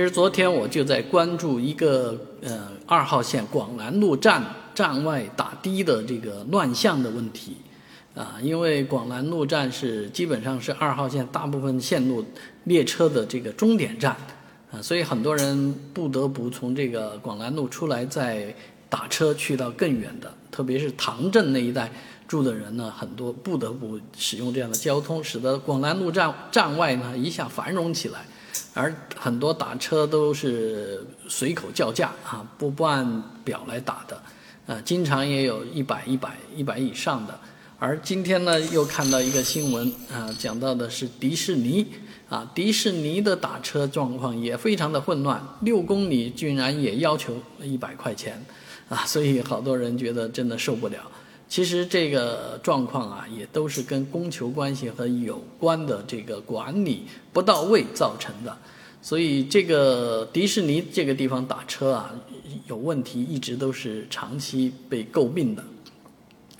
[0.00, 4.42] 其实昨天我就在关注一个呃二号线广南路站
[4.74, 7.58] 站外打的的这个乱象的问题，
[8.14, 12.24] 啊，因为广南路站是基本上是二号线大部分线路
[12.64, 14.16] 列车的这个终点站，
[14.72, 18.54] 啊，所以很多人不得不从这个广南路出来再
[18.88, 21.92] 打车去到更远的，特别是唐镇那一带。
[22.30, 28.24] 住的人呢，很多不得不使用这样的交通，使得广南路站站外呢一下繁荣起来。
[28.72, 34.22] 而很多打车都是随口叫价啊，不不按表来打的，
[34.66, 37.36] 呃，经常也有一百、一百、一百以上的。
[37.80, 41.84] 而今天呢，又看到一个新闻啊，讲到的是迪士尼
[42.28, 48.40] 啊，迪士尼的打车状况也非常的混乱，六公里居然也要求一百块钱
[48.88, 50.98] 啊，所以好多人觉得真的受不了。
[51.50, 58.56] 其实这个状况啊，也都是跟供求关系和有关的这个管理不到位造成的。
[59.02, 62.14] 所以这个迪士尼这个地方打车啊，
[62.68, 65.64] 有问题，一直都是长期被诟病的。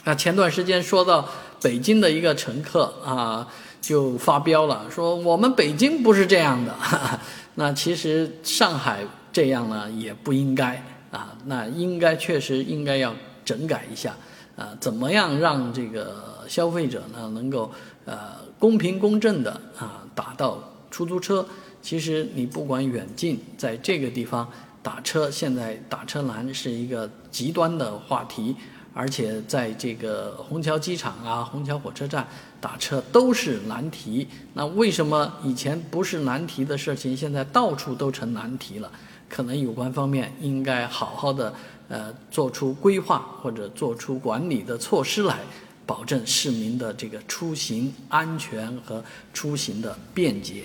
[0.02, 1.28] 那前段时间说到
[1.62, 3.46] 北京的一个乘客啊，
[3.80, 6.74] 就发飙了，说我们北京不是这样的。
[7.54, 11.36] 那其实上海这样呢，也不应该啊。
[11.44, 14.16] 那应该确实应该要整改一下。
[14.60, 17.72] 啊，怎么样让这个消费者呢能够
[18.04, 21.46] 呃公平公正的啊打到出租车？
[21.80, 24.46] 其实你不管远近，在这个地方
[24.82, 28.54] 打车，现在打车难是一个极端的话题，
[28.92, 32.28] 而且在这个虹桥机场啊、虹桥火车站
[32.60, 34.28] 打车都是难题。
[34.52, 38.92] 那为什么以前不是难题的事情，现在到处都成难题了？
[39.26, 41.54] 可能有关方面应该好好的。
[41.90, 45.40] 呃，做出规划或者做出管理的措施来，
[45.84, 50.64] 保证市民的这个出行安全和出行的便捷。